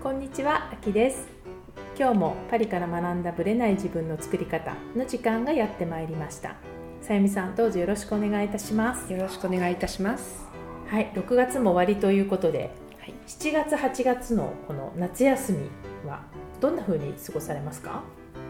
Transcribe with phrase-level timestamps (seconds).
[0.00, 1.26] こんにちは、あきです。
[1.98, 6.54] 今日もパリから学んだブレない自分の作り方の時間がやってまいりました。
[7.02, 9.12] さゆみさん、どうぞよろしくお願いいたします。
[9.12, 10.46] よろしくお願いいたします。
[10.86, 13.14] はい、6月も終わりということではい。
[13.26, 15.58] 7月8月のこの夏休み
[16.08, 16.22] は
[16.60, 18.04] どんな風に過ごされますか？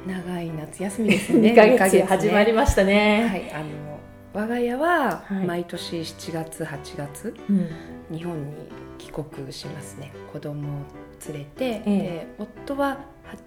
[0.06, 1.52] 長い夏休みですね。
[1.54, 3.97] 2ヶ月始まりましたね、はいあの
[4.38, 5.46] 我が家ははい。
[5.46, 8.54] 毎年7月8月うん、日本に
[8.96, 10.12] 帰国しますね。
[10.32, 10.82] 子供を
[11.26, 12.98] 連れて、え夫はは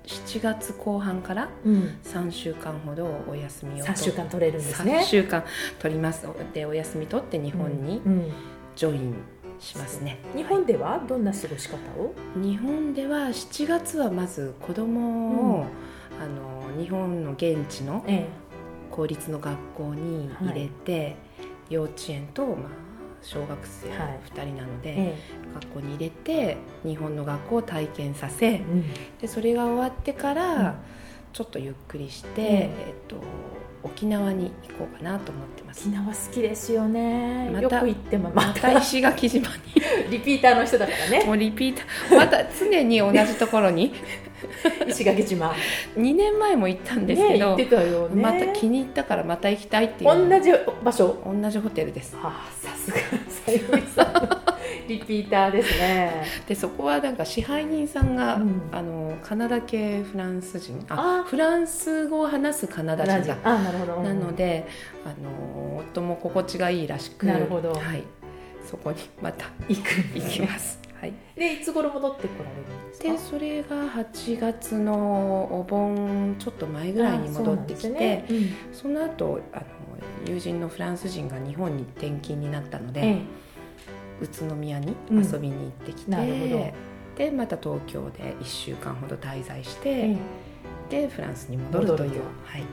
[0.06, 5.00] 7月後半からうん、3週間ほどお休みを3週間取れるんですね。
[5.00, 5.46] 3週間
[5.80, 6.28] 取ります。
[6.54, 8.12] でお休み取って日本にうん。
[8.12, 8.32] うん。
[8.76, 9.16] ジョイン
[9.60, 15.66] しますね、日本ではどんな過ごし方を、日本では7月はまず子供を、
[16.20, 18.28] あの日本の現地のえ
[18.92, 21.16] 公立の学校に入れて、
[21.70, 22.56] 幼稚園と、まあ、
[23.22, 24.20] 小学生はい。
[24.34, 25.16] 2人なので、ええ。
[25.54, 28.84] 学校に入れて日本の学校を体験させえうん。
[29.20, 30.74] でそれが終わってから、うん。
[31.32, 32.70] ちょっとゆっくりして、え。
[32.88, 33.18] えっと、
[33.84, 35.88] 沖縄に行こうかなと思ってます。
[35.88, 35.96] 沖。
[35.96, 39.48] 縄好きですよね、またよく行ってもままたた石垣島
[40.10, 41.20] リピーターの人だからね。
[41.20, 42.18] にもうリピーター。
[42.18, 43.94] また常に同じところに。
[44.88, 45.54] 石垣島。
[45.96, 48.22] 2年前も行ったんですけど、ね行ってたよね。
[48.22, 50.30] また気に入ったからまた行きたいっていう。
[50.30, 50.52] 同じ
[50.84, 51.18] 場所。
[51.26, 52.18] 同じホテルです。
[52.22, 54.11] ああさすがさゆみさん。
[54.11, 54.11] の
[54.92, 56.24] リピーターですね。
[56.48, 58.62] でそこはなんか支配人さんが、うん。
[58.72, 61.24] あのカナダ系フランス人ああ。
[61.24, 63.38] フランス語を話すカナダ人だ。
[63.44, 64.02] あなるほど。
[64.02, 64.68] なので
[65.06, 67.74] あの夫も心地がいいらしくなるほど。
[67.74, 68.04] はい、
[68.70, 69.88] そこにまた行く。
[70.18, 73.12] ん行きます、はい、でいつ頃戻ってこられるんですか？
[73.12, 78.26] でそれが8月のお盆ちょっと前ぐらいに戻ってきて
[78.72, 79.30] そ,、あそうなんですね。
[79.30, 79.66] の後あの
[80.28, 83.22] 友人のフランス人が日本に転勤になったので、うんえ
[84.22, 85.24] 宇都宮にうん。
[85.24, 86.74] 遊びに行ってきて、なるほど。
[87.18, 90.18] でまた東京で1週間ほど滞在して、え
[90.90, 92.64] でフランスに戻るというはい、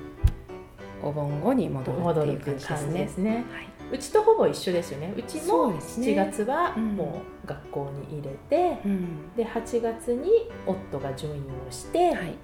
[1.03, 3.45] お盆後に戻る戻っていう感感じですね。
[3.91, 5.15] うちとほぼ一緒ですよね。
[5.17, 6.07] うちもそうですね。
[6.09, 6.97] 7月はうん。
[6.97, 9.35] もう学校に入れて、うん。
[9.37, 10.31] で8月に
[10.67, 12.35] 夫がジョインをして、はい。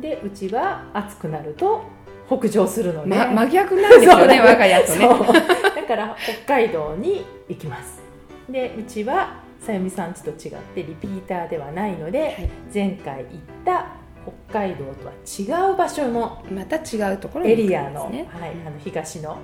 [0.00, 1.82] でうちは暑くなると
[2.26, 5.08] 北上するので、ま、真逆なんですよね我が家とね。
[5.74, 7.99] だから北海道に行きます
[8.52, 12.50] でうちはさゆみさんちと違ってリピーターではないので、はい。
[12.72, 13.26] 前回行っ
[13.64, 13.96] た
[14.48, 19.38] 北海道とは違う場所のまた違うところにエリアの,、ねはい、あの東のあの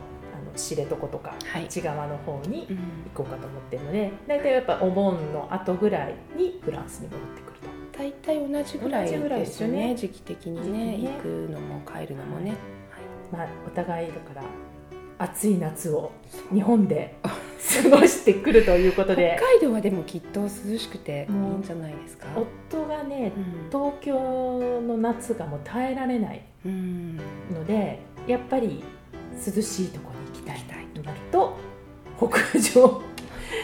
[0.55, 1.65] 知床とか、はい。
[1.65, 2.77] 内側の方にうん。
[2.77, 7.99] 行こうかと思ってるので大体やっぱお盆の後ぐらいにフランスに戻ってくると。
[7.99, 9.95] 大体同じぐらいでですすよねよね。
[9.95, 11.09] 時期的にねね。
[11.17, 12.55] 行くのも帰るのもね、
[13.33, 14.43] まあ、お互いだから
[15.19, 16.13] 暑い夏を
[16.53, 17.17] 日本で
[17.91, 22.27] 過ごしてくるということ北で海道はでもきっと涼しくていいんじゃないですか？
[22.71, 23.69] 夫がねうん。
[23.71, 27.17] 東京の夏がもう耐えられないうん
[27.53, 28.83] のでやっぱり
[29.35, 30.57] 涼しいところに行きたい。
[30.97, 31.57] となると
[32.17, 33.03] 北上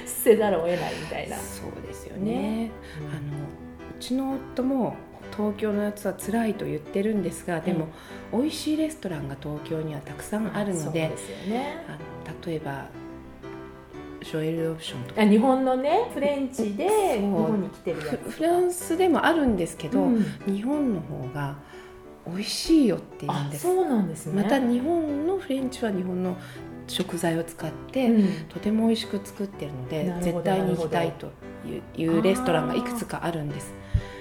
[0.04, 1.36] せざるを得ないみたいな。
[1.38, 2.32] そうですよね。
[2.66, 2.70] ね。
[3.10, 4.96] あのうちの夫も
[5.34, 7.88] 東京の夏は辛いと言ってるんですがでも、
[8.32, 11.86] 美味しいレストランが東京にはたくさんあるのでそうですよね。
[11.88, 11.98] あの
[12.46, 12.88] 例えば
[14.24, 15.22] ジョエル・オプションとか。
[15.22, 20.24] あ日本のねフレンチで日本に来てるやつフフランスでもあるんですけど、うん。
[20.46, 21.56] 日本の方が
[22.26, 23.66] 美味しいよって言うんです。
[23.66, 24.42] あそうなんですね。
[24.42, 26.36] また日本のフレンチは日本の
[26.86, 28.44] 食材を使って、うん。
[28.48, 31.30] とても美味しく作ってるので絶対に行きたいと
[31.96, 33.74] いうレストランがいくつかあるんです。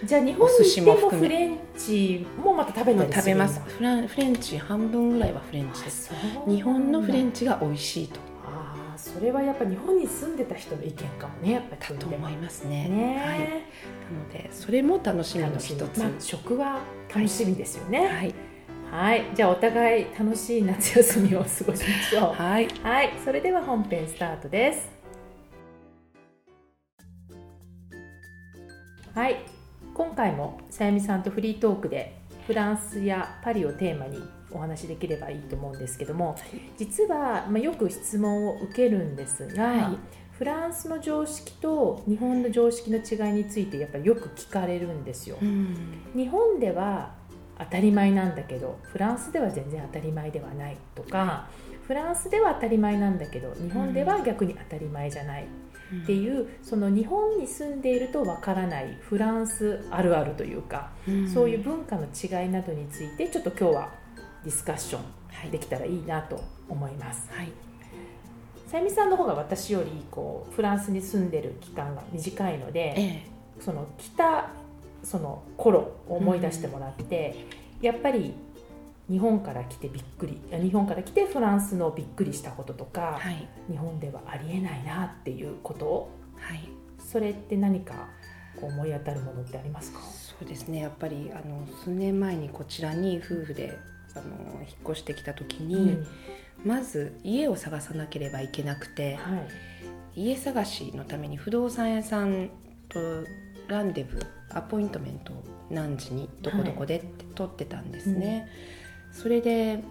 [0.04, 3.62] じゃあ日本にお寿司行ってもフレンチもまた食べたり食べます。
[3.68, 6.12] フランフレンチ半分ぐらいはフレンチです。
[6.48, 8.20] 日本のフレンチが美味しいと
[9.02, 12.88] それはやっぱ日本に住んでた人の意見かもねやっぱりだと思いますね。
[12.88, 13.20] ね。
[13.26, 16.82] はい、なのでそれも楽しみの一つ、みまあ、食は
[17.14, 18.08] 楽しみですよね。
[18.08, 18.36] はい。
[18.92, 22.34] はい、じゃあお互い楽しい夏休みを過ごしましょう。
[22.34, 22.68] はい。
[22.84, 23.14] はい。
[23.26, 24.92] それでは本編スタートです。
[29.16, 29.38] はい。
[29.96, 32.16] 今回もさゆみさんとフリートークで
[32.46, 34.20] フランスやパリをテーマに
[34.54, 36.36] お話しできればいいと思うんですけども
[36.78, 39.98] 実は、まあ、よく質問を受けるんですが、はい。
[40.32, 45.38] フランスの常識と日本の常識の違いについてやっぱりよく聞かれるんですよ。
[45.40, 46.02] うん。
[46.16, 47.14] 日本では
[47.60, 51.48] 当たり前なんだけどフランスでは全然当たり前ではないとか
[51.88, 61.30] フランスでは当たり前なんだけど日本では逆に当たり前じゃないっていうその日本に住んでいるとわからないフランスあるあるというかうん。
[61.30, 64.01] そういう文化の違いなどについてちょっと今日は
[64.44, 65.00] ディスカッショ
[65.48, 67.30] ンできたらいいなと思います。
[67.32, 67.52] はい。
[68.68, 73.26] さゆみさんの方が私よりこうフランスに住んでる期間が短いので、え
[73.60, 74.50] その北
[75.04, 77.46] その頃を思い出してもらって、
[77.82, 78.34] やっぱり
[79.10, 83.48] 日本から来てびっくりあ日本から来てフランスのびっくりしたこととか、はい。
[83.70, 86.70] 日本ではありえないなっていうことはい。
[86.98, 88.08] それって何か
[88.56, 90.00] こう思い当たるものってありますか？
[90.00, 90.80] そうですね。
[90.80, 93.78] やっぱりあの数年前にこちらに夫婦で
[94.16, 96.08] あの引っ越してきた時に、うん。
[96.64, 99.48] まず家を探さなければいけなくてはい。
[100.16, 102.50] 家探しのために不動産屋さん
[102.90, 103.00] と
[103.68, 108.50] ランデブーアポイントメントを何時にどこどこでって取ってたんですね、
[109.14, 109.82] それで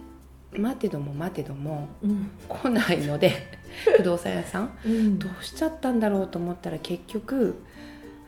[0.53, 2.29] 待てども待てどもうん。
[2.47, 3.31] 来ないので
[3.97, 5.19] 不動産屋さんうん。
[5.19, 7.63] どうしちゃったんだろうと思ったら結局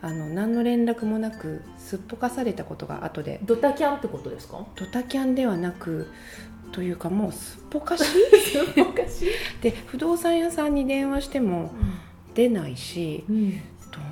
[0.04, 3.40] あの何の連絡もなくすっぽかされたことが後で。
[3.42, 4.66] ドタキャンってことですか？
[4.76, 6.10] ドタキャンではなく
[6.72, 8.04] というかもうすっぽかし。
[9.62, 11.72] で不動産屋さんに電話しても
[12.34, 13.60] 出ないしうんど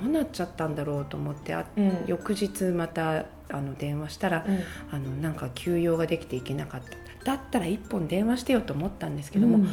[0.07, 2.03] うなっちゃったんだろうと思ってあうん。
[2.07, 4.47] 翌日またあの電話したら
[4.91, 6.97] あのなんか休養ができていけなかった。
[7.23, 9.65] だったら一本電話してよと思ったんですけども、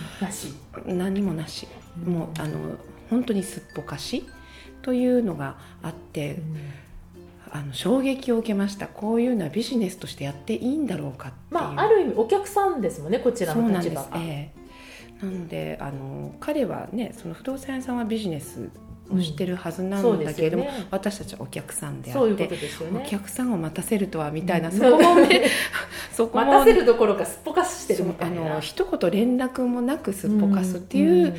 [0.87, 1.67] 何もなし。
[2.05, 2.77] もうあの
[3.09, 4.25] 本当にすっぽかし
[4.83, 6.57] というのがあってうん。
[7.53, 8.87] あの衝撃を受けました。
[8.87, 13.95] こういうのはビジネスとしてやっていいんだろうかっていう、まあある意味お客さんですもんねこちらそうなんです。
[13.95, 14.53] の立場が、え
[15.21, 15.25] え。
[15.25, 18.71] なのであの彼はねその不動産屋さんはビジネス
[19.13, 20.87] をしてるはずなんだけれども、よね。
[20.93, 23.03] 私たちはお客さんであってね。
[23.05, 24.77] お客さんを待たせるとはみたいな、うん。
[24.77, 25.47] そこもね
[26.15, 28.55] そこも待たせるどころかすっぽかしてるみたいな。
[28.55, 31.35] の一言連絡もなくすっぽかすっていう、んん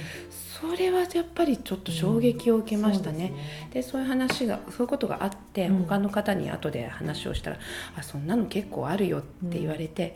[0.62, 3.34] それはやっぱりちょっと衝撃を受けましたね。
[3.64, 5.78] そうでそういう話がそういうことがあって、うん。
[5.86, 7.58] 他の方に後で話をしたら
[7.98, 10.16] 「あそんなの結構あるよ」って言われて、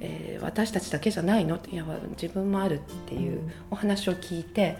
[0.00, 3.50] えー私たちだけじゃないの?」って「いや自分もある」っていううん。
[3.72, 4.78] お話を聞いて、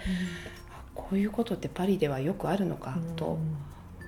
[0.94, 2.94] こういうことってパリではよくあるのか？
[2.96, 3.16] うん。
[3.16, 3.38] と、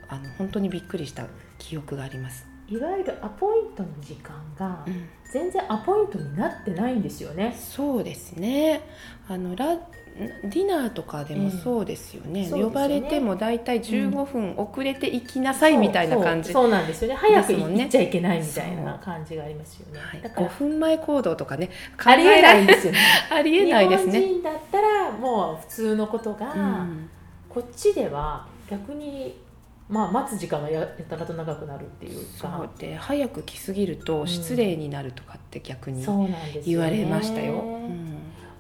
[0.09, 1.27] あの本当にびっくりした
[1.59, 2.47] 記憶があります。
[2.69, 5.09] いわゆるアポイントの時間がうん。
[5.33, 7.57] 全然アポイントになってないんですよね。
[7.59, 8.83] そうですね。
[9.29, 9.79] あのラ
[10.19, 12.59] ディナーとかでもそうですよね,、うん。
[12.59, 17.15] ね呼ばれても大体15分遅れて行きなさいみたいな感じ、そうそうそうなんですよね。
[17.15, 21.71] 早く行っちゃいけないみたいな感じがありますよね、はい、5だから分前行動とかね
[22.05, 22.99] ありえないんですよね。
[23.31, 24.21] ありえないですね。
[24.21, 27.09] 日本人だったらもう普通のことが、うん。
[27.49, 29.37] こっちでは逆に
[29.89, 36.07] まあ待つ時間がややたらと長くなるっていうそうかで早く来すぎると失礼になるとかって逆に
[36.65, 37.55] 言われましたよ。
[37.55, 38.12] うん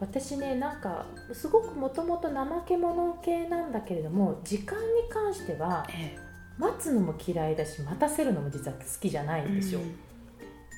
[0.02, 6.19] 私ねなんかすごくもともと怠け者系なんだけれども時間に関してはえ
[6.58, 9.93] 待つのも嫌いだし待たせるのも実は好きじゃないえんですよ、うん。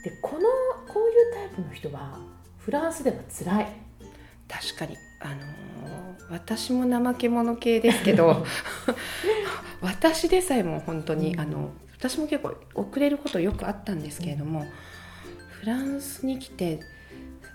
[0.05, 0.41] でこの
[0.93, 2.19] こういうタイプの人は
[2.59, 3.67] フランスでは辛い。
[4.47, 5.44] 確かに、あのー
[6.31, 8.47] 私も怠け者系ですけど
[9.82, 11.41] 私でさえも本当に、うん。
[11.41, 14.67] あの私も結構遅れることよくあったんですけれども、
[15.49, 16.81] フランスに来て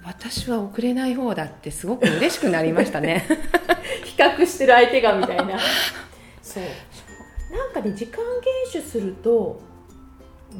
[0.03, 3.25] 私は遅れない方だってすごく嬉しくなりましたね。
[4.05, 5.59] 比較してる相手がみたいな。
[6.41, 6.63] そう。
[7.51, 9.59] なんかね時間厳守すると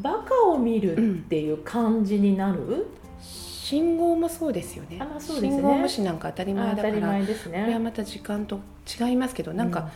[0.01, 2.87] バカを見るっていう感じになる、
[3.21, 4.97] 信号もそうですよね。
[4.99, 5.51] あまあそうですね。
[5.51, 8.59] 信号無視なんか当たり前あ当たりだから前ですこれはねまた時間と
[8.99, 9.91] 違いますけどなんか、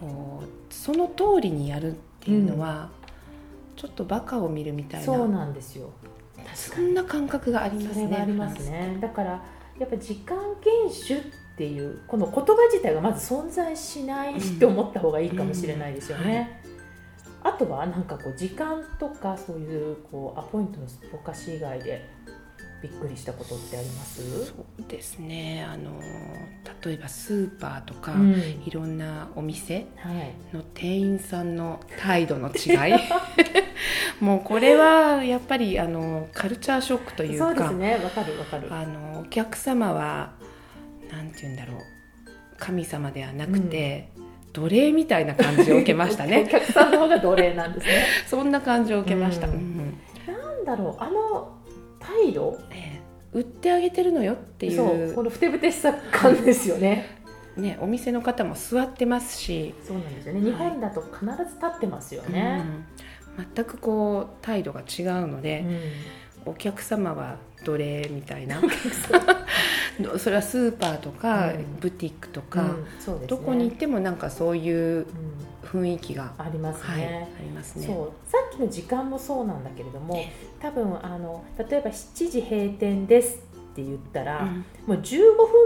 [0.00, 2.90] こうその通りにやるっていうのは、
[3.76, 5.06] ちょっとバカを見るみたいな。
[5.06, 5.90] そうなんですよ
[6.54, 8.16] そんな感覚がありますね。
[8.16, 8.98] ありますね。
[9.00, 9.42] だから
[9.78, 16.60] やっぱ時間厳守っていうこの言葉自体がまず存在しないって思った方がいいかもしれないですよね、
[17.42, 22.08] あとはなんかこう時間とかそういうこうアポイントのすっぽかし以外で
[22.84, 24.46] びっくりしたことってあります？
[24.46, 25.64] そうですね。
[25.66, 25.98] あの
[26.84, 28.32] 例えばスーパーとか、うん。
[28.64, 30.34] いろんなお店はい。
[30.54, 32.94] の店員さんの態度の違い。
[34.20, 37.94] もうこれはやっぱりあのカルチャーショックというかそうですね。
[38.04, 38.68] わかるわかる。
[38.72, 40.32] あのお客様は
[41.10, 41.76] なんて言うんだろう。
[42.58, 44.10] 神様ではなくて、
[44.52, 48.06] 奴隷みたいな感じを受けました おね客さんの方が奴隷なんですね。
[48.28, 49.54] そんな感じを受けました、うん。
[49.54, 49.98] うん。
[50.26, 51.02] なんだろう。
[51.02, 51.52] あの
[52.06, 52.58] 態度？
[52.70, 53.04] ええ。
[53.32, 57.18] 売ってあげてるのよっていそううこのふてぶてしさ感ですよね。
[57.56, 60.40] ね、お店の方も座ってますし、そうなんですよね。
[60.40, 62.64] 日本だと必ず立ってますよね、
[63.38, 63.46] うん。
[63.54, 65.64] 全くこう態度が違うので、
[66.46, 66.52] うん。
[66.52, 68.60] お客様は奴隷みたいな。
[70.18, 71.76] それはスーパーとか、うん。
[71.80, 72.68] ブティックとか、ね。
[73.26, 75.06] どこに行ってもなんかそういううん
[75.64, 77.86] 雰囲気が、ありますはい、あね、りますね。
[77.86, 78.12] そう。
[78.30, 83.43] さっきの時間もそうなんだけれどもえ多分あの例えば7時閉店です
[83.74, 84.64] って言ったら、うん。
[84.86, 85.18] もう15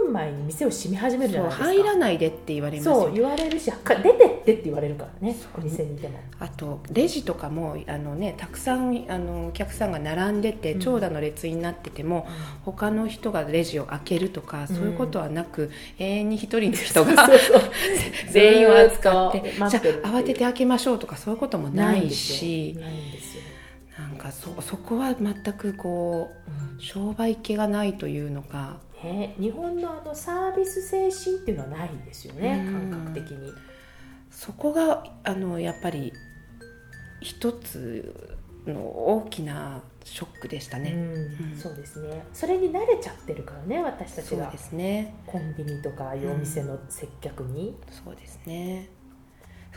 [0.04, 1.64] 分前に店を閉め始めるじゃないですか。
[1.66, 2.94] 入らないでって言われますよ。
[3.02, 6.18] そう言われるしか出てってって言われるからね店にいても。
[6.40, 10.80] あとレジとかもあの、ね、たくさんあのお客さんが並んでてうん。
[10.80, 12.26] 長蛇の列になってても、
[12.64, 14.66] 他の人がレジを開けるとか、うん。
[14.68, 17.28] そういうことはなく永遠に一人の人が
[18.32, 19.68] 全員を扱ってじゃあ
[20.08, 23.17] 慌てて開けましょうとかそういうこともないしないんです
[24.28, 26.30] かそそこは全くこ
[26.78, 28.78] う商売気がないというのか。
[29.02, 32.90] ね、日本のあのサービス精神っていうのはないですよねうん。
[32.90, 33.52] 感覚的に。
[34.30, 36.12] そこがあのやっぱり
[37.20, 38.34] 一つ
[38.66, 40.92] の大きなショックでしたね。
[40.92, 41.56] うんうん。
[41.56, 42.24] そうですね。
[42.32, 44.44] それに慣れちゃってるからね私たちが。
[44.44, 45.14] そうですね。
[45.26, 48.88] コンビニとかああいうお店の接客に、そうですね。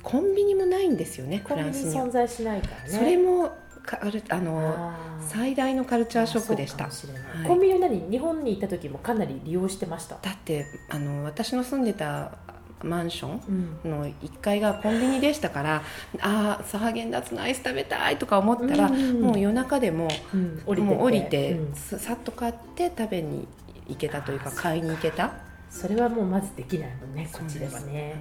[0.02, 2.06] コンビニもないんですよねフランスには。
[2.08, 2.90] 存在しないからね。
[2.90, 3.54] それもか
[3.88, 4.94] あるあの
[5.28, 6.86] 最大のカルチャーショックでした。
[6.86, 7.48] はい。
[7.48, 12.38] コンビニは何日本にいた時もかなり利用してました、だってあの私の住んでた
[12.84, 13.92] マンションうん。
[13.92, 15.84] の1階がコンビニでしたから
[16.20, 19.22] ああサーゲンダッツのアイス食べたいとか思ったら、うん。
[19.22, 21.76] もう夜中でもうん、降りてもう降りて、うん。
[21.76, 23.48] ささっと買って食べに
[23.88, 25.34] 行けたというか買いに行けた。
[25.72, 28.16] それはもうまずできないもんねこっちではね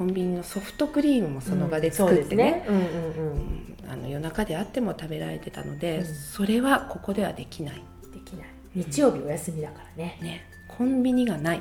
[0.00, 6.04] コンビニのソフトクリームもその場で作ってうんそうですね,夜中であっても食べられてたので、うん。
[6.06, 7.82] それはここではできない、
[8.14, 8.46] できない。
[8.74, 11.60] 日曜日お休みだからね、ね、コンビニがない。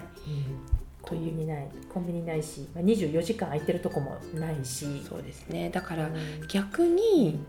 [1.01, 1.67] コンビニない。
[1.93, 4.85] コンビニないし、まあ、24時間空いてるとこもないし。
[5.05, 5.69] そうですね。
[5.69, 6.13] だからうん。
[6.47, 7.41] 逆に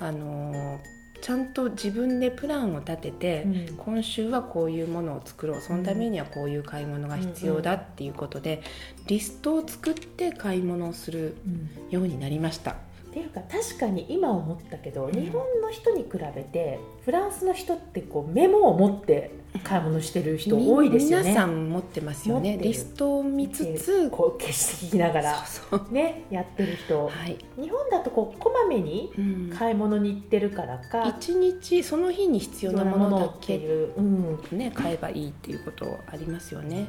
[0.00, 0.80] あの
[1.22, 3.76] ちゃんと自分でプランを立てて、うん。
[3.76, 5.60] 今週はこういうものを作ろう。
[5.60, 8.60] そのためにはこういう買い物が必要だっていうことで、
[9.06, 12.76] リストを作って買い物をするうんようになりました
[13.12, 15.12] っていうか確かに今思ったけど、ん。
[15.12, 21.28] 日本の人に比べてフランスの人ってこうメモを持って買い物してる人多いですよね。
[21.28, 22.56] 皆さん持ってますよね。
[22.56, 25.44] リストを見つつこう消して聞きながら
[25.90, 27.06] ねやってる人。
[27.06, 29.50] はい、日本だとこうこまめにうん。
[29.50, 36.86] 買い物に行ってるからか一日その日に必要なものだけ、いう、うん、ね、買えばいいっていうことありますよね。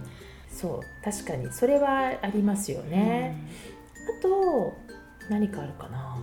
[0.49, 1.51] そう確かに。
[1.51, 3.35] それはありますよね、
[4.19, 4.73] あと
[5.29, 6.17] 何かあるかな。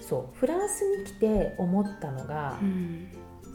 [0.00, 3.08] そうフランスに来て思ったのがう、ん。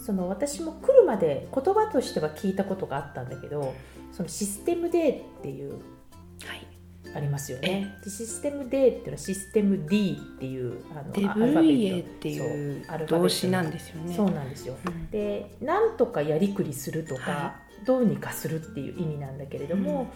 [0.06, 3.74] その私も来るまで言葉としては聞いたことがあったんだけど
[4.12, 5.74] そのシステム D っていう
[6.46, 6.68] はい、
[7.16, 7.96] ありますよね。
[8.04, 14.14] でシステム D っていうのはシステム D っていうあのデブルイエっていう動詞なんですよね。
[14.14, 14.76] そうなんですよ。
[14.86, 15.10] うん。
[15.10, 17.56] でなんとかやりくりするとか、は
[17.86, 20.12] どうにかするっていう意味なんだけれども、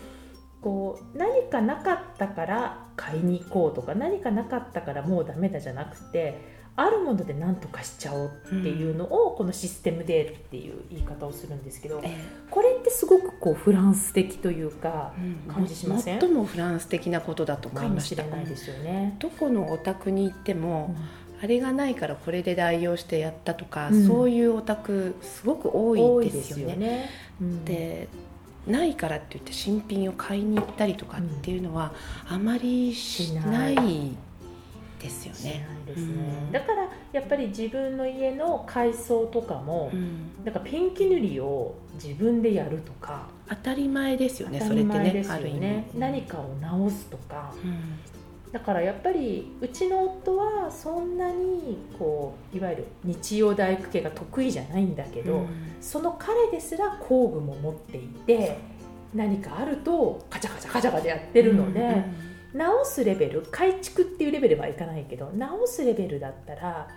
[0.61, 12.15] こう何かなかったから買いに行こうとか何かなかったからもうダメだじゃなくてあるもので何とかしちゃおうっていうのを、このシステムでっていう言い方をするんですけどえ
[12.49, 16.21] これってすごくこうフランス的というかえ感じしません？
[16.21, 18.09] 最もフランス的なことだと思かもいまし。
[18.09, 19.17] したれないですよね。
[19.19, 20.95] どこのお宅に行っても、
[21.43, 27.09] あれがないからこれで代用してやったとか、うんそういうお宅すごく多多いいですよね。
[27.65, 28.07] ね。
[28.69, 31.93] ないからって言って新品を買いに行ったりとかっていうのは
[32.27, 33.75] あまりしない
[35.01, 35.65] ですよね。
[35.85, 36.13] ですね、
[36.47, 36.51] うん。
[36.51, 40.31] だからやっぱり自分の家の改装とかも、うん。
[40.43, 45.25] なんかペンキ塗りを自分でやるとか、当たり前ですよね当たりそれってね。
[45.29, 45.59] ある意味。
[45.59, 45.89] ね。
[45.95, 48.08] 何かを直すとかうん
[48.51, 55.47] だからやっぱりうちの夫はそんなにこういわゆる日曜大工系が得意じゃないんだけど、うん。
[55.79, 58.57] その彼ですら工具も持っていて
[59.13, 61.79] 何かあるとカチャカチャカチャカチャやってるので。
[61.81, 66.87] うん直すレベル改築っていうレベルはいかないけど直すレベルだったら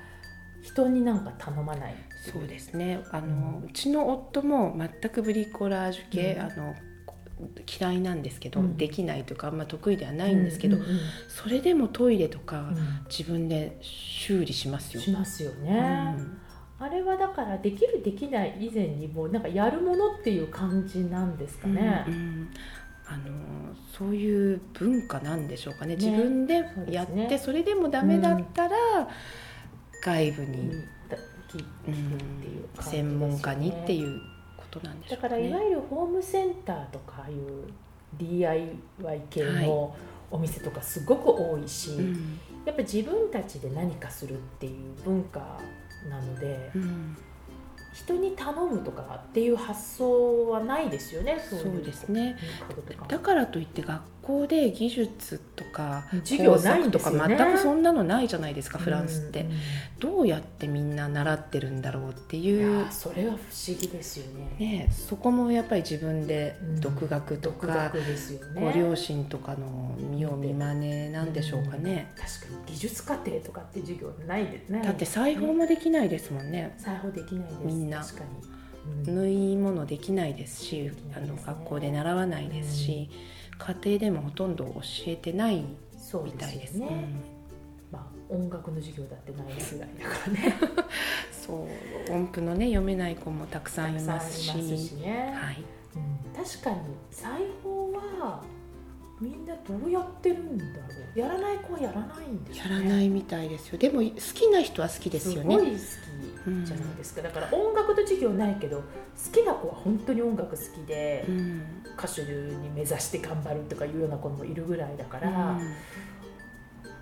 [0.63, 1.95] 人になんか頼まない。
[2.33, 3.01] そうですね。
[3.11, 6.41] あの、ううちの夫も全くブリコラージュ系、うん。
[6.41, 6.75] あの
[7.81, 8.77] 嫌いなんですけど、うん。
[8.77, 12.77] できないとかあんま得意ではないんですけど、うんうんうんそれでもトイレとかうん。
[13.09, 15.01] 自分で修理しますよ。
[15.03, 16.15] しますよね、
[16.79, 22.51] あれはだからできるできない以前にもうなんかやるものっていう感じなんですかね、うんうん。
[23.07, 25.97] あのそういう文化なんでしょうかね。
[25.97, 26.07] ね。
[26.07, 27.39] 自分でやってね。
[27.39, 28.77] それでもダメだったら、
[30.03, 30.53] 外部うん。
[30.53, 30.59] に、
[31.89, 32.83] うん。
[32.83, 34.21] 専門家にっていう
[34.73, 35.51] ことなんでしょだうからね。
[35.51, 37.71] かいわゆるホームセンターとかいう
[38.19, 39.95] DIY 系の
[40.31, 42.41] お店とかすごく多いし、うん。
[42.65, 45.59] やっぱ自分たちで何かするっていう文化
[46.09, 47.17] なので、うん。
[47.93, 52.39] 人に頼むとかっていう発想はないですよねそういうですね。
[53.07, 59.51] だからといって学校で技術とか授業ないんとか全くそんなのないじゃないですかフランスって、うん
[60.03, 64.57] どうやってみんな習ってるんだろうっていいうそれは不思議ですよね。
[64.59, 66.81] ね、そこもやっぱり自分でうん。
[66.81, 68.61] 独学と独か、学ですよね。
[68.61, 72.25] ご両親とかの見よう見まねなんでしょうかね、うん。
[72.25, 74.83] 確かに技術課程とかって授業ないですね。
[74.83, 76.75] だって裁縫もできないですもんね。
[76.79, 77.59] 裁縫できないです。
[77.65, 78.01] みんな。
[78.01, 79.15] 確かに、うん。
[79.15, 83.09] 縫い物できないですしあの学校で習わないですし、
[83.59, 85.65] 家庭でもほとんど教えてない
[86.25, 87.07] みたいですすでよね、
[87.91, 90.59] まあ、音楽の授業だってないぐらいだからね。
[90.61, 90.85] う ん
[91.33, 91.67] そ
[92.11, 94.95] う音符のね読めない子もたくさんいますし。
[94.97, 95.65] ね、はい、
[95.97, 96.45] うん。
[96.45, 96.79] 確かに
[97.11, 97.47] 裁縫は
[99.23, 100.71] みんなどうやってるんだろ
[101.15, 101.19] う？
[101.19, 102.71] やらない子はやらないんですね。
[102.71, 103.79] らないみたいですよ。
[103.79, 105.57] でも好きな人は好きですよね。
[105.57, 105.77] すごい好
[106.65, 108.85] きじゃないですか、だから音楽の授業ないけど好
[109.33, 111.63] きな子は本当に音楽好きで、うん。
[111.97, 115.75] 歌手に目指して頑張るとかいうような子もいるぐらいだから、うん。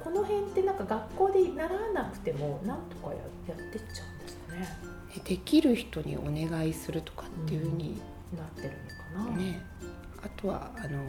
[0.02, 4.68] この辺ってなんか学校で習わなくてもなんとかややってっちゃうんですかね。
[5.24, 8.00] できる人にお願いするとかっていうふうに
[8.36, 8.70] なってる
[9.14, 9.60] のかな、ね、
[10.22, 11.02] あとはあの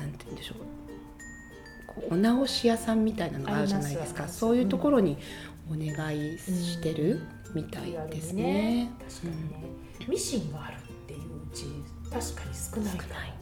[0.00, 2.14] なんて言うんでしょう。
[2.14, 4.28] お直し屋さんみたいなのがあるじゃないですか。
[4.28, 5.18] そういうところに
[5.70, 7.20] お願いしてる
[7.54, 8.90] みたいですね。
[8.98, 9.66] 確かにね、
[10.08, 11.64] ミシンがあるっていううち
[12.10, 13.34] 確かに少ない少ない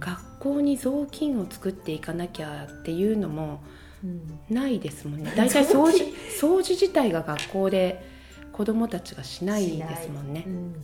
[0.00, 3.62] 学校に雑巾を作っていかなきゃっていうのも
[4.02, 4.38] うん。
[4.50, 5.32] ないですもんね。
[5.36, 6.04] 大体掃除
[6.40, 8.04] 掃除自体が学校で
[8.52, 10.44] 子どもたちがしないですもんね。
[10.46, 10.74] うん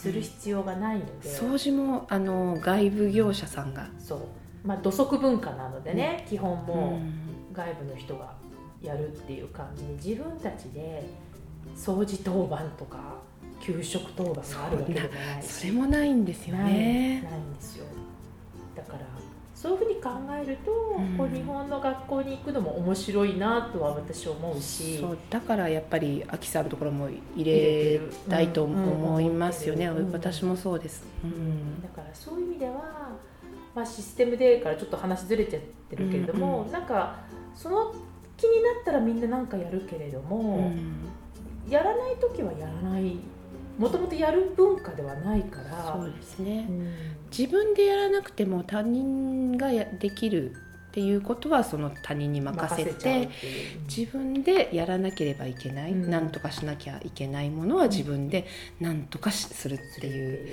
[0.00, 4.20] する必要がないので、掃除もあの外部業者さんが、そう。
[4.64, 6.98] まあ土足文化なのでね、基本うも
[7.52, 8.34] 外部の人が
[8.82, 11.06] やるっていう感じで自分たちで
[11.76, 12.98] 掃除当番とか
[13.60, 15.46] 給食当番があるわけでもないし。
[15.46, 17.20] それもないんですよね。
[17.22, 17.84] ないんですよ。
[18.74, 19.00] だから
[19.60, 20.08] そういうふうに考
[20.42, 21.18] えると、うん。
[21.18, 24.96] こう日本の学校に行くのも面白いなとは私思うし。
[24.98, 29.96] そうだからやっぱりアキさんのところも入れたいと思いますよね、うん。
[29.98, 31.82] うん私もそうです、うん。
[31.82, 33.10] だからそういう意味では、
[33.74, 36.68] まあ、システムでからちょっと話ずれちゃってるけれども、うん。
[36.70, 37.16] うなんか
[37.54, 37.92] その
[38.38, 40.72] 気になったらみんな何かやるけれども、
[41.68, 43.18] やらない時はやらない。
[43.76, 45.92] もともとやる文化ではないから。
[45.94, 50.52] そうですね、うん自分でやらなくても他人がやできる
[50.90, 53.28] っていうことはその他人に任せて
[53.88, 56.10] 自分でやらなければいけない、うん。
[56.10, 58.46] なんとかしなきゃいけないものは自分で
[58.80, 59.04] なん。
[59.04, 60.48] とかしするっていう、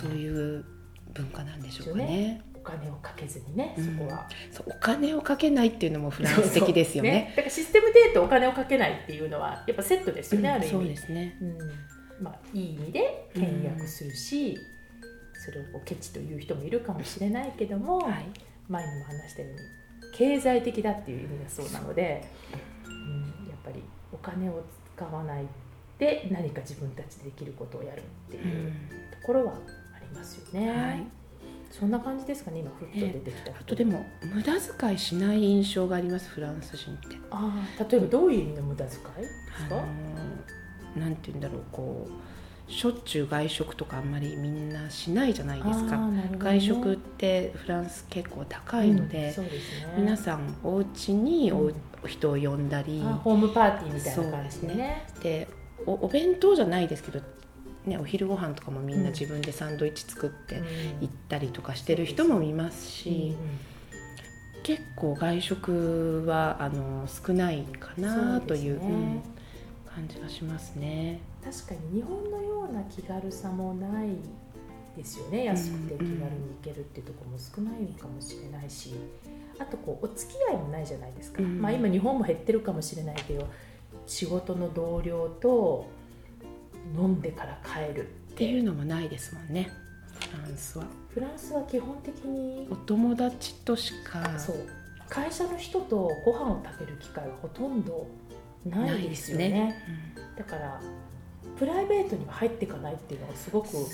[0.00, 0.64] そうういう
[1.12, 2.40] 文化なんでしょうかね。
[2.54, 3.84] お金をかけずにね、うん。
[3.84, 4.28] そこは。
[4.52, 7.32] そうお金をかけないっていうのもフランス的ですよね。
[7.36, 10.54] だからシステムでとお金をかけないっていうのはやっぱセットですよね、うん。
[10.54, 10.70] ある意味。
[10.72, 11.36] そうですね。
[11.40, 11.58] うん。
[12.22, 14.58] まあ、いい意味で倹約するし、
[15.50, 18.26] それをこうケチという人もいるかもしれないけども、はい。
[18.68, 19.58] 前にも話したように
[20.14, 22.24] 経済的だっていう意味がそうなので、
[22.86, 23.82] うん、やっぱり
[24.12, 24.62] お金を
[24.94, 25.44] 使わない
[25.98, 28.72] で何か自分たちでできることをやるっていう
[29.20, 29.54] ところは
[29.96, 30.70] ありますよね。
[30.70, 31.04] はい。
[31.68, 37.16] そんな感じですかね今ふっと出てきた、あとでも無駄遣いしない印象がありますフランス人って。
[37.30, 39.10] ああ例えばどういう意味の無駄遣いですか、
[39.66, 39.84] あのー
[40.98, 42.12] なんて言うんだろうこう
[42.70, 45.96] しょっちゅう外食とかあんまりみんなしないじゃないですか。
[45.96, 46.30] ね。
[46.38, 49.94] 外食ってフランス結構高いので、うんですね。
[49.96, 51.74] 皆さんお家にお、うん
[52.06, 55.04] 人を呼んだりあホームパーティーみたいな感じでそうね。
[55.22, 55.48] で
[55.84, 57.20] おお弁当じゃないですけど、
[57.84, 60.64] ね、お昼ご飯とかもみんうなん自分でサンドイッチ作ってうん。
[61.02, 63.36] 行ったりとかしてる人もいますし、
[64.62, 68.86] 結構外食はあの少ないかなというね。
[68.86, 69.22] うん
[69.94, 71.20] 感じがしますね。
[71.44, 74.08] 確かに日本のような気軽さもない
[74.96, 75.44] ですよね。
[75.44, 76.24] 安くて気軽に行
[76.62, 78.94] けるっていうところも少ないのかもしれないし。
[79.58, 81.60] あとこうお付き合いもないじゃないですか、うん。
[81.60, 83.46] まあ今日本も減ってるかもしれないけど
[84.06, 85.86] 仕事の同僚と
[86.96, 88.62] 飲んでから帰るっっていう。
[88.62, 89.70] のもないですもんね
[90.18, 90.84] フランスは。
[91.10, 94.38] フランスは基本的にお友達としか。
[94.38, 94.56] そう。
[95.08, 98.06] 会社の人とご飯を食べる機会はほとんど
[98.64, 99.50] ないですよね。
[99.50, 99.74] ない
[100.38, 100.80] だから
[101.60, 103.84] プライベートには入っていかないっていうのがすごく面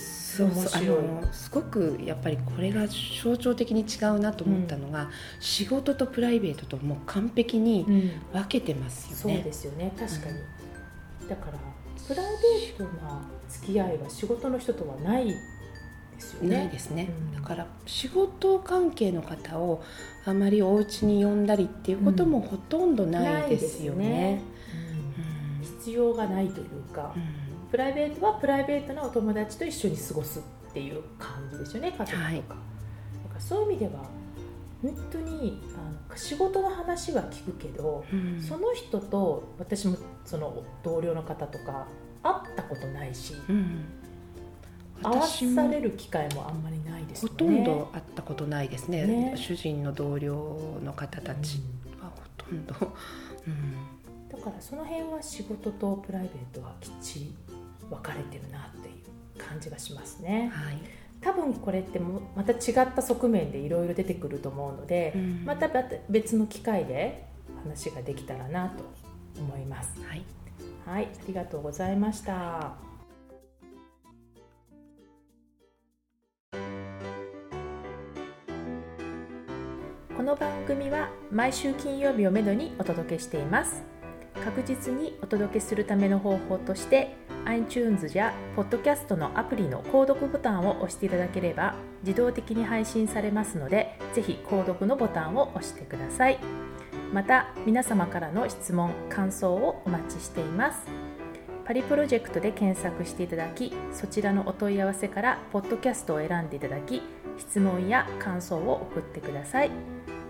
[0.68, 1.02] 白い。
[1.02, 8.11] のすごくやっぱりこれが象徴的に違うなと思ったのが、仕事とプライベートともう完璧にうん。
[8.33, 9.37] 分けてますよね。
[9.37, 11.59] そうですよね確かに、だから
[12.07, 12.26] プライ
[12.68, 15.35] ベートな付き合いは仕事の人とはないで
[16.20, 16.59] すよね。
[16.59, 17.35] ないですね、うん。
[17.35, 19.83] だから仕事関係の方を
[20.24, 24.40] あまりお家に呼んだりっていうこともほとんどないですよね。
[25.59, 25.62] うん。
[25.62, 25.79] うん。
[25.81, 32.37] 必要がないというか、うんプライベートはプライベートなお友達と一緒に過ごすっていう感じですよね家族とか、はい。
[32.37, 32.55] だか
[33.37, 33.92] かそういう意味では
[34.83, 38.40] 本当にあの仕事の話は聞くけど、うん。
[38.40, 41.87] その人と私もその同僚の方とか
[42.22, 43.85] 会ったことないし、うん。
[45.02, 47.33] 合わされる機会もあんまりないですよね。
[47.33, 49.07] ほとんど会ったことないですね。
[49.07, 49.35] ね。
[49.37, 51.61] 主人の同僚の方たち。
[52.00, 52.74] はほとんど、
[53.46, 54.29] うん。
[54.29, 57.35] だからその辺は仕事とプライベートはきっちり
[57.90, 60.51] 分かれてるなっていう感じがしますね。
[60.53, 60.79] はい
[61.20, 65.68] 多分これってもまた違った側面でいろいろ出てくると思うので、うんまた
[66.09, 67.27] 別の機会で
[67.64, 68.85] 話ができたらなと
[69.40, 70.01] 思います。
[70.05, 70.22] はい
[70.85, 72.77] はい、ありがとうございました。
[80.16, 83.83] この番組は毎週金曜日をめどにお届けしています。
[84.44, 87.16] 確実にお届けするための方法として
[87.47, 96.39] iTunes や Podcast のアプリの購読ボタンを押していただければ自動的に配信されますのでぜひ購読のボタンを押してください。
[97.13, 100.87] また皆様からの質問感想をお待ちしています。
[101.65, 107.03] パリプロジェクトで検索していただきそちらのお問い合わせからポッドキャストを選んでいただき
[107.39, 109.71] 質問や感想を送ってください。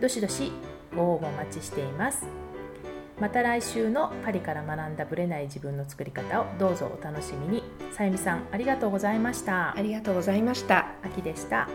[0.01, 0.53] どしどし
[0.95, 2.46] ご応募お待ちしています。
[3.19, 7.63] また来週のパリから学んだブレない自分の作り方をどうぞお楽しみに。
[7.93, 9.77] さゆみさんありがとうございました。
[9.77, 10.87] ありがとうございました。
[11.03, 11.69] 秋でした